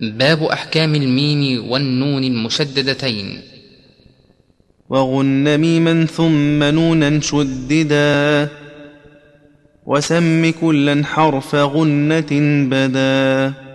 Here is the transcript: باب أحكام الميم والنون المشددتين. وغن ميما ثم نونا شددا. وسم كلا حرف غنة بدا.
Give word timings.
باب 0.00 0.42
أحكام 0.42 0.94
الميم 0.94 1.70
والنون 1.70 2.24
المشددتين. 2.24 3.40
وغن 4.88 5.58
ميما 5.58 6.04
ثم 6.04 6.62
نونا 6.62 7.20
شددا. 7.20 8.48
وسم 9.86 10.52
كلا 10.60 11.04
حرف 11.04 11.54
غنة 11.54 12.28
بدا. 12.70 13.67